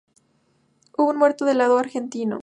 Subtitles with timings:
[0.97, 2.39] Hubo un muerto del lado argentino.